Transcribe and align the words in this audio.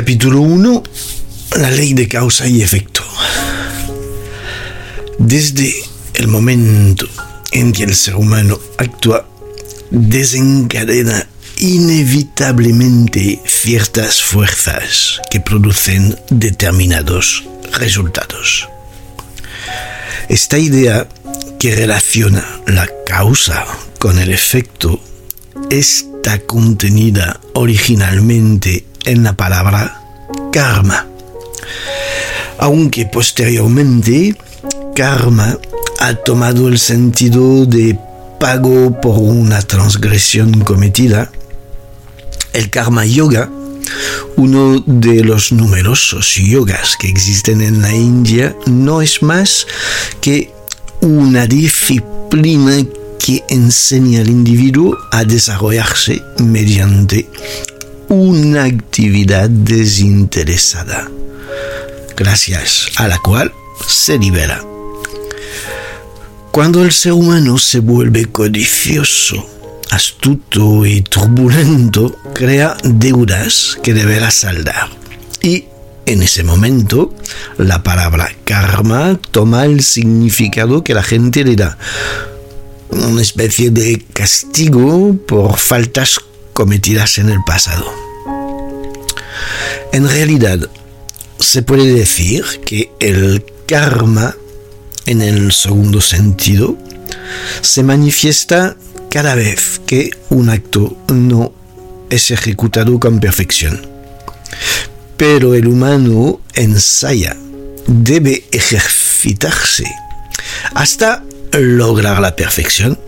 Capítulo 0.00 0.40
1. 0.40 0.82
La 1.58 1.70
ley 1.70 1.92
de 1.92 2.08
causa 2.08 2.46
y 2.46 2.62
efecto. 2.62 3.02
Desde 5.18 5.74
el 6.14 6.26
momento 6.26 7.06
en 7.52 7.70
que 7.70 7.84
el 7.84 7.94
ser 7.94 8.16
humano 8.16 8.58
actúa, 8.78 9.28
desencadena 9.90 11.28
inevitablemente 11.58 13.42
ciertas 13.44 14.22
fuerzas 14.22 15.20
que 15.30 15.40
producen 15.40 16.18
determinados 16.30 17.44
resultados. 17.78 18.70
Esta 20.30 20.56
idea 20.56 21.06
que 21.58 21.76
relaciona 21.76 22.62
la 22.66 22.88
causa 23.04 23.66
con 23.98 24.18
el 24.18 24.30
efecto 24.32 24.98
está 26.20 26.38
contenida 26.38 27.40
originalmente 27.54 28.84
en 29.06 29.22
la 29.22 29.32
palabra 29.32 30.02
karma. 30.52 31.06
Aunque 32.58 33.06
posteriormente 33.06 34.36
karma 34.94 35.56
ha 35.98 36.14
tomado 36.16 36.68
el 36.68 36.78
sentido 36.78 37.64
de 37.64 37.98
pago 38.38 39.00
por 39.00 39.16
una 39.18 39.62
transgresión 39.62 40.60
cometida, 40.60 41.32
el 42.52 42.68
karma 42.68 43.06
yoga, 43.06 43.48
uno 44.36 44.78
de 44.84 45.24
los 45.24 45.52
numerosos 45.52 46.34
yogas 46.34 46.98
que 46.98 47.08
existen 47.08 47.62
en 47.62 47.80
la 47.80 47.94
India, 47.94 48.54
no 48.66 49.00
es 49.00 49.22
más 49.22 49.66
que 50.20 50.52
una 51.00 51.46
disciplina 51.46 52.76
que 53.24 53.44
enseña 53.48 54.20
al 54.20 54.30
individuo 54.30 54.96
a 55.12 55.24
desarrollarse 55.24 56.22
mediante 56.38 57.28
una 58.08 58.64
actividad 58.64 59.48
desinteresada, 59.50 61.08
gracias 62.16 62.88
a 62.96 63.06
la 63.06 63.18
cual 63.18 63.52
se 63.86 64.18
libera. 64.18 64.64
Cuando 66.50 66.82
el 66.82 66.92
ser 66.92 67.12
humano 67.12 67.58
se 67.58 67.80
vuelve 67.80 68.26
codicioso, 68.26 69.46
astuto 69.90 70.86
y 70.86 71.02
turbulento, 71.02 72.16
crea 72.34 72.76
deudas 72.82 73.78
que 73.82 73.94
deberá 73.94 74.30
saldar. 74.30 74.88
Y 75.42 75.66
en 76.06 76.22
ese 76.22 76.42
momento, 76.42 77.14
la 77.58 77.82
palabra 77.82 78.32
karma 78.44 79.20
toma 79.30 79.66
el 79.66 79.82
significado 79.82 80.82
que 80.82 80.94
la 80.94 81.02
gente 81.02 81.44
le 81.44 81.54
da. 81.54 81.78
Una 82.92 83.22
especie 83.22 83.70
de 83.70 84.04
castigo 84.12 85.16
por 85.26 85.56
faltas 85.58 86.18
cometidas 86.52 87.18
en 87.18 87.30
el 87.30 87.38
pasado. 87.44 87.92
En 89.92 90.08
realidad, 90.08 90.68
se 91.38 91.62
puede 91.62 91.92
decir 91.92 92.44
que 92.64 92.90
el 93.00 93.44
karma, 93.66 94.36
en 95.06 95.22
el 95.22 95.52
segundo 95.52 96.00
sentido, 96.00 96.76
se 97.62 97.82
manifiesta 97.82 98.76
cada 99.10 99.34
vez 99.34 99.80
que 99.86 100.10
un 100.28 100.50
acto 100.50 100.96
no 101.08 101.52
es 102.10 102.30
ejecutado 102.30 102.98
con 103.00 103.20
perfección. 103.20 103.86
Pero 105.16 105.54
el 105.54 105.66
humano 105.66 106.40
ensaya, 106.54 107.36
debe 107.86 108.44
ejercitarse 108.52 109.84
hasta 110.74 111.24
lograr 111.52 112.20
la 112.20 112.36
perfección 112.36 112.98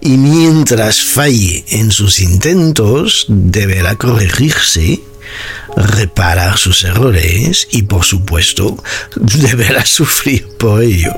y 0.00 0.16
mientras 0.16 1.00
falle 1.00 1.64
en 1.70 1.90
sus 1.90 2.20
intentos, 2.20 3.26
deberá 3.28 3.96
corregirse, 3.96 5.00
reparar 5.76 6.56
sus 6.56 6.84
errores 6.84 7.66
y, 7.70 7.82
por 7.82 8.04
supuesto, 8.04 8.82
deberá 9.16 9.84
sufrir 9.84 10.46
por 10.58 10.82
ello. 10.82 11.12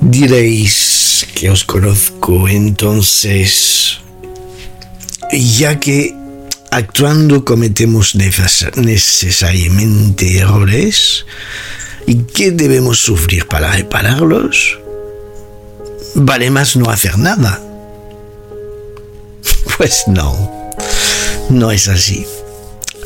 Diréis 0.00 1.26
que 1.34 1.50
os 1.50 1.64
conozco, 1.64 2.48
entonces, 2.48 3.98
ya 5.32 5.78
que 5.78 6.14
actuando 6.70 7.44
cometemos 7.44 8.14
necesariamente 8.14 10.38
errores, 10.38 11.26
¿y 12.10 12.24
qué 12.24 12.50
debemos 12.50 12.98
sufrir 12.98 13.46
para 13.46 13.70
repararlos? 13.72 14.78
vale 16.14 16.50
más 16.50 16.76
no 16.76 16.90
hacer 16.90 17.16
nada. 17.18 17.60
Pues 19.76 20.04
no, 20.08 20.70
no 21.48 21.70
es 21.70 21.88
así. 21.88 22.26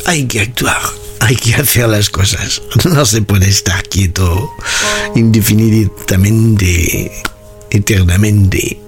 Hay 0.07 0.25
que 0.27 0.41
actuar, 0.41 0.81
hay 1.21 1.37
que 1.37 1.55
hacer 1.55 1.89
las 1.89 2.11
cosas. 2.11 2.63
No 2.85 3.07
se 3.07 3.23
puede 3.23 3.49
estar 3.49 3.87
quieto 3.89 4.51
indefinidamente, 5.15 7.13
eternamente. 7.71 8.81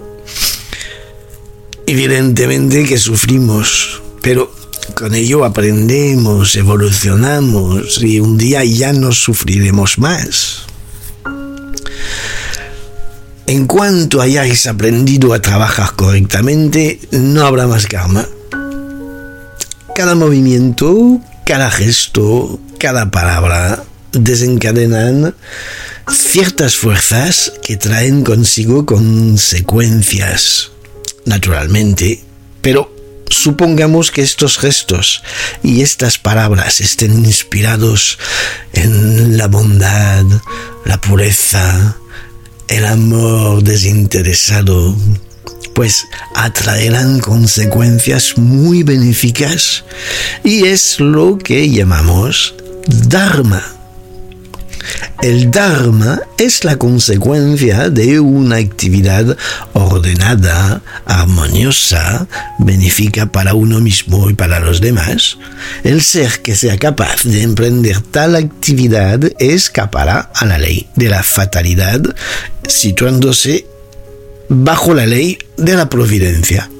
Evidentemente 1.86 2.84
que 2.86 2.98
sufrimos, 2.98 4.02
pero 4.20 4.52
con 4.94 5.14
ello 5.14 5.44
aprendemos, 5.44 6.56
evolucionamos 6.56 8.02
y 8.02 8.20
un 8.20 8.38
día 8.38 8.64
ya 8.64 8.92
no 8.92 9.12
sufriremos 9.12 9.98
más. 9.98 10.62
En 13.46 13.66
cuanto 13.66 14.20
hayáis 14.20 14.66
aprendido 14.66 15.32
a 15.32 15.40
trabajar 15.40 15.92
correctamente, 15.94 17.00
no 17.12 17.46
habrá 17.46 17.66
más 17.66 17.86
karma. 17.86 18.26
Cada 19.94 20.14
movimiento, 20.14 21.20
cada 21.44 21.70
gesto, 21.70 22.58
cada 22.78 23.10
palabra 23.10 23.84
desencadenan 24.12 25.34
ciertas 26.10 26.76
fuerzas 26.76 27.52
que 27.62 27.76
traen 27.76 28.24
consigo 28.24 28.84
consecuencias, 28.84 30.70
naturalmente, 31.24 32.24
pero 32.62 32.95
supongamos 33.28 34.10
que 34.10 34.22
estos 34.22 34.58
gestos 34.58 35.22
y 35.62 35.82
estas 35.82 36.18
palabras 36.18 36.80
estén 36.80 37.24
inspirados 37.24 38.18
en 38.72 39.36
la 39.36 39.46
bondad, 39.48 40.24
la 40.84 41.00
pureza, 41.00 41.96
el 42.68 42.86
amor 42.86 43.62
desinteresado, 43.62 44.96
pues 45.74 46.06
atraerán 46.34 47.20
consecuencias 47.20 48.38
muy 48.38 48.82
benéficas 48.82 49.84
y 50.42 50.66
es 50.66 51.00
lo 51.00 51.38
que 51.38 51.68
llamamos 51.68 52.54
Dharma. 52.86 53.75
El 55.22 55.50
Dharma 55.50 56.20
es 56.38 56.64
la 56.64 56.76
consecuencia 56.76 57.88
de 57.90 58.20
una 58.20 58.56
actividad 58.56 59.36
ordenada, 59.72 60.82
armoniosa, 61.04 62.26
benéfica 62.58 63.26
para 63.26 63.54
uno 63.54 63.80
mismo 63.80 64.30
y 64.30 64.34
para 64.34 64.60
los 64.60 64.80
demás. 64.80 65.38
El 65.84 66.02
ser 66.02 66.42
que 66.42 66.54
sea 66.54 66.78
capaz 66.78 67.24
de 67.24 67.42
emprender 67.42 68.00
tal 68.00 68.36
actividad 68.36 69.20
escapará 69.38 70.30
a 70.34 70.44
la 70.44 70.58
ley 70.58 70.86
de 70.94 71.08
la 71.08 71.22
fatalidad, 71.22 72.00
situándose 72.68 73.66
bajo 74.48 74.94
la 74.94 75.06
ley 75.06 75.38
de 75.56 75.74
la 75.74 75.88
providencia. 75.88 76.70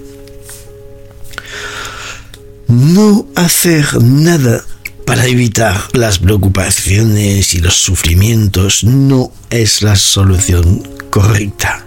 No 2.68 3.26
hacer 3.34 4.02
nada 4.02 4.64
para 5.06 5.26
evitar 5.26 5.88
las 5.92 6.18
preocupaciones 6.18 7.54
y 7.54 7.60
los 7.60 7.76
sufrimientos 7.76 8.84
no 8.84 9.32
es 9.48 9.80
la 9.80 9.96
solución 9.96 10.82
correcta. 11.10 11.86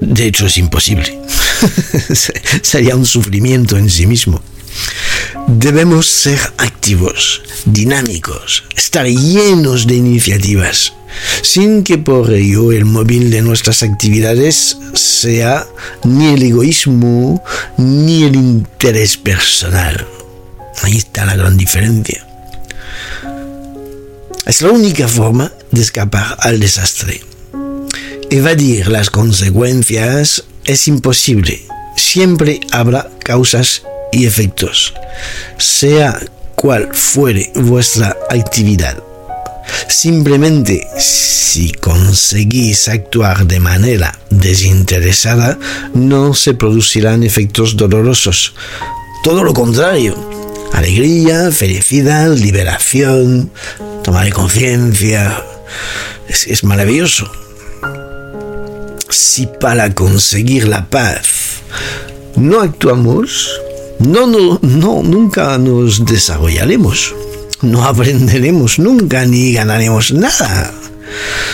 De 0.00 0.26
hecho, 0.26 0.46
es 0.46 0.58
imposible. 0.58 1.18
Sería 2.62 2.94
un 2.94 3.06
sufrimiento 3.06 3.78
en 3.78 3.88
sí 3.88 4.06
mismo. 4.06 4.42
Debemos 5.48 6.06
ser 6.06 6.38
activos, 6.58 7.42
dinámicos, 7.64 8.64
estar 8.76 9.06
llenos 9.06 9.86
de 9.86 9.94
iniciativas, 9.94 10.92
sin 11.42 11.82
que 11.82 11.96
por 11.96 12.30
ello 12.32 12.72
el 12.72 12.84
móvil 12.84 13.30
de 13.30 13.40
nuestras 13.40 13.82
actividades 13.82 14.76
sea 14.92 15.66
ni 16.04 16.34
el 16.34 16.42
egoísmo 16.42 17.42
ni 17.78 18.24
el 18.24 18.34
interés 18.36 19.16
personal. 19.16 20.06
Ahí 20.82 20.96
está 20.96 21.24
la 21.24 21.36
gran 21.36 21.56
diferencia. 21.56 22.26
Es 24.46 24.62
la 24.62 24.70
única 24.70 25.08
forma 25.08 25.52
de 25.72 25.82
escapar 25.82 26.36
al 26.40 26.60
desastre. 26.60 27.20
Evadir 28.30 28.88
las 28.88 29.10
consecuencias 29.10 30.44
es 30.64 30.88
imposible. 30.88 31.62
Siempre 31.96 32.60
habrá 32.70 33.08
causas 33.24 33.82
y 34.12 34.26
efectos, 34.26 34.94
sea 35.58 36.18
cual 36.54 36.90
fuere 36.92 37.50
vuestra 37.54 38.16
actividad. 38.30 39.02
Simplemente, 39.88 40.86
si 40.98 41.72
conseguís 41.72 42.88
actuar 42.88 43.46
de 43.46 43.60
manera 43.60 44.18
desinteresada, 44.30 45.58
no 45.94 46.34
se 46.34 46.54
producirán 46.54 47.22
efectos 47.22 47.76
dolorosos. 47.76 48.54
Todo 49.22 49.42
lo 49.42 49.52
contrario. 49.52 50.35
Alegría, 50.76 51.50
felicidad, 51.50 52.32
liberación, 52.32 53.50
tomar 54.04 54.32
conciencia. 54.32 55.42
Es, 56.28 56.46
es 56.46 56.62
maravilloso. 56.62 57.28
Si 59.10 59.48
para 59.60 59.92
conseguir 59.94 60.68
la 60.68 60.88
paz 60.88 61.62
no 62.36 62.60
actuamos, 62.60 63.50
no, 63.98 64.26
no, 64.26 64.60
no, 64.62 65.02
nunca 65.02 65.58
nos 65.58 66.04
desarrollaremos 66.04 67.14
no 67.62 67.84
aprenderemos 67.84 68.78
nunca 68.78 69.24
ni 69.24 69.52
ganaremos 69.52 70.12
nada. 70.12 70.72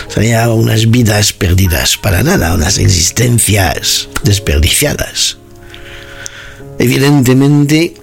Serían 0.09 0.49
unas 0.49 0.89
vidas 0.89 1.31
perdidas 1.33 1.97
para 1.97 2.23
nada, 2.23 2.53
unas 2.53 2.77
existencias 2.77 4.09
desperdiciadas. 4.23 5.37
Evidentemente, 6.79 7.95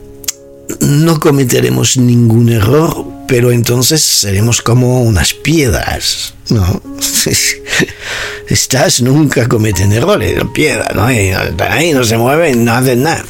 no 0.81 1.21
cometeremos 1.21 1.97
ningún 1.97 2.51
error, 2.51 3.07
pero 3.27 3.53
entonces 3.53 4.03
seremos 4.03 4.61
como 4.61 5.03
unas 5.03 5.35
piedras, 5.35 6.35
¿no? 6.49 6.83
Estas 8.49 9.03
nunca 9.03 9.49
cometen 9.49 9.93
errores, 9.93 10.35
piedras, 10.53 10.95
¿no? 10.95 11.07
ahí, 11.07 11.93
no 11.93 12.05
se 12.05 12.17
mueven, 12.17 12.65
no 12.65 12.73
hacen 12.73 13.05
nada. 13.05 13.25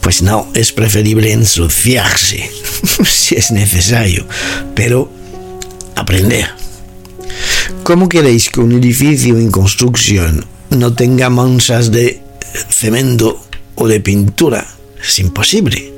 Pues 0.00 0.22
no, 0.22 0.48
es 0.54 0.72
preferible 0.72 1.32
ensuciarse 1.32 2.50
si 3.04 3.36
es 3.36 3.52
necesario, 3.52 4.26
pero 4.74 5.10
aprender. 5.94 6.48
¿Cómo 7.82 8.08
queréis 8.08 8.48
que 8.48 8.60
un 8.60 8.72
edificio 8.72 9.38
en 9.38 9.50
construcción 9.50 10.46
no 10.70 10.94
tenga 10.94 11.28
manchas 11.30 11.92
de 11.92 12.22
cemento 12.70 13.44
o 13.74 13.86
de 13.86 14.00
pintura? 14.00 14.66
Es 15.06 15.18
imposible 15.18 15.91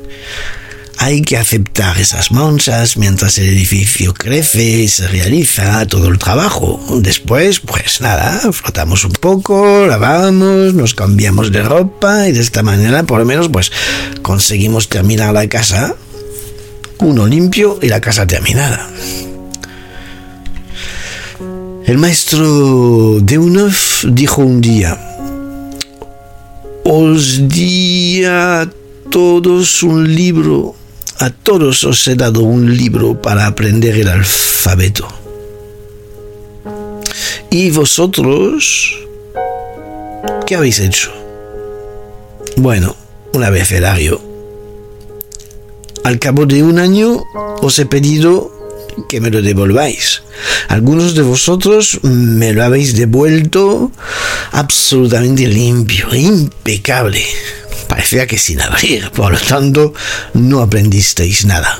hay 1.04 1.20
que 1.20 1.36
aceptar 1.36 1.98
esas 1.98 2.32
manchas 2.32 2.96
mientras 2.96 3.36
el 3.36 3.50
edificio 3.50 4.14
crece 4.14 4.62
y 4.62 4.88
se 4.88 5.06
realiza 5.06 5.86
todo 5.86 6.08
el 6.08 6.18
trabajo. 6.18 6.80
Después, 7.02 7.60
pues 7.60 8.00
nada, 8.00 8.40
flotamos 8.52 9.04
un 9.04 9.12
poco, 9.12 9.86
lavamos, 9.86 10.72
nos 10.72 10.94
cambiamos 10.94 11.52
de 11.52 11.62
ropa 11.62 12.26
y 12.26 12.32
de 12.32 12.40
esta 12.40 12.62
manera 12.62 13.02
por 13.02 13.18
lo 13.18 13.26
menos 13.26 13.50
pues 13.50 13.70
conseguimos 14.22 14.88
terminar 14.88 15.34
la 15.34 15.46
casa 15.46 15.94
uno 17.00 17.26
limpio 17.26 17.78
y 17.82 17.88
la 17.88 18.00
casa 18.00 18.26
terminada. 18.26 18.88
El 21.84 21.98
maestro 21.98 23.20
Deunov 23.20 23.76
dijo 24.08 24.40
un 24.40 24.62
día, 24.62 24.98
os 26.82 27.46
di 27.46 28.24
a 28.24 28.66
todos 29.10 29.82
un 29.82 30.14
libro 30.14 30.74
a 31.18 31.30
todos 31.30 31.84
os 31.84 32.06
he 32.08 32.16
dado 32.16 32.42
un 32.42 32.76
libro 32.76 33.20
para 33.20 33.46
aprender 33.46 33.96
el 33.96 34.08
alfabeto. 34.08 35.06
¿Y 37.50 37.70
vosotros 37.70 38.98
qué 40.46 40.56
habéis 40.56 40.80
hecho? 40.80 41.12
Bueno, 42.56 42.96
un 43.32 43.44
abecedario. 43.44 44.20
Al 46.02 46.18
cabo 46.18 46.46
de 46.46 46.62
un 46.62 46.78
año 46.78 47.22
os 47.62 47.78
he 47.78 47.86
pedido 47.86 48.50
que 49.08 49.20
me 49.20 49.30
lo 49.30 49.40
devolváis. 49.40 50.23
Algunos 50.68 51.14
de 51.14 51.22
vosotros 51.22 52.00
me 52.02 52.52
lo 52.52 52.64
habéis 52.64 52.96
devuelto 52.96 53.90
absolutamente 54.52 55.46
limpio, 55.46 56.14
impecable 56.14 57.24
parecía 57.88 58.26
que 58.26 58.38
sin 58.38 58.60
abrir, 58.60 59.10
por 59.10 59.32
lo 59.32 59.38
tanto 59.38 59.94
no 60.34 60.60
aprendisteis 60.60 61.44
nada. 61.44 61.78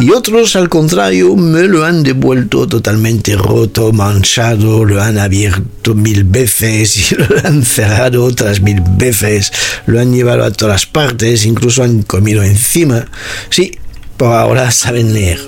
Y 0.00 0.10
otros, 0.10 0.54
al 0.54 0.68
contrario, 0.68 1.34
me 1.34 1.64
lo 1.64 1.84
han 1.84 2.02
devuelto 2.04 2.68
totalmente 2.68 3.36
roto, 3.36 3.92
manchado, 3.92 4.84
lo 4.84 5.02
han 5.02 5.18
abierto 5.18 5.94
mil 5.94 6.24
veces 6.24 7.10
y 7.10 7.14
lo 7.16 7.26
han 7.44 7.64
cerrado 7.64 8.24
otras 8.24 8.60
mil 8.60 8.80
veces, 8.96 9.52
lo 9.86 10.00
han 10.00 10.14
llevado 10.14 10.44
a 10.44 10.52
todas 10.52 10.86
partes, 10.86 11.44
incluso 11.44 11.82
han 11.82 12.02
comido 12.02 12.42
encima. 12.42 13.06
Sí, 13.50 13.72
por 14.16 14.32
ahora 14.32 14.70
saben 14.70 15.12
leer. 15.12 15.40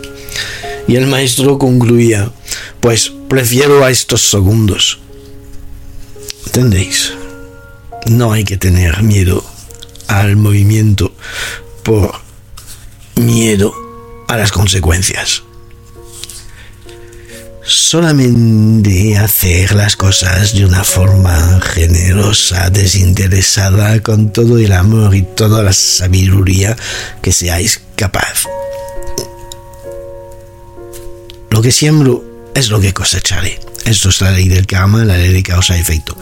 Y 0.88 0.96
el 0.96 1.06
maestro 1.06 1.58
concluía, 1.58 2.30
pues 2.80 3.12
prefiero 3.28 3.84
a 3.84 3.90
estos 3.90 4.30
segundos. 4.30 4.98
¿Entendéis? 6.46 7.12
No 8.06 8.32
hay 8.32 8.44
que 8.44 8.56
tener 8.56 9.02
miedo 9.02 9.44
al 10.08 10.36
movimiento 10.36 11.14
por 11.84 12.20
miedo 13.14 13.72
a 14.28 14.36
las 14.36 14.50
consecuencias. 14.50 15.42
Solamente 17.64 19.16
hacer 19.16 19.74
las 19.74 19.94
cosas 19.94 20.54
de 20.54 20.64
una 20.64 20.82
forma 20.82 21.60
generosa, 21.60 22.68
desinteresada, 22.70 24.02
con 24.02 24.32
todo 24.32 24.58
el 24.58 24.72
amor 24.72 25.14
y 25.14 25.22
toda 25.22 25.62
la 25.62 25.72
sabiduría 25.72 26.76
que 27.22 27.30
seáis 27.30 27.80
capaz. 27.94 28.46
Lo 31.60 31.64
que 31.64 31.72
siembro 31.72 32.24
es 32.54 32.70
lo 32.70 32.80
que 32.80 32.94
cosecharé. 32.94 33.60
Esto 33.84 34.08
es 34.08 34.22
la 34.22 34.30
ley 34.30 34.48
del 34.48 34.66
karma, 34.66 35.04
la 35.04 35.18
ley 35.18 35.30
de 35.30 35.42
causa-efecto. 35.42 36.16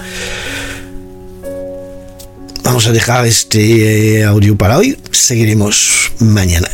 Vamos 2.65 2.89
a 2.89 2.91
dejar 2.91 3.25
este 3.25 4.19
eh, 4.19 4.25
audio 4.25 4.57
para 4.59 4.79
hoy. 4.79 4.99
Seguiremos 5.13 6.11
mañana. 6.19 6.69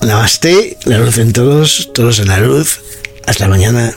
Namaste, 0.00 0.78
la 0.86 0.96
luz 0.96 1.18
en 1.18 1.34
todos, 1.34 1.90
todos 1.92 2.20
en 2.20 2.28
la 2.28 2.38
luz. 2.38 2.80
Hasta 3.26 3.48
mañana. 3.48 3.94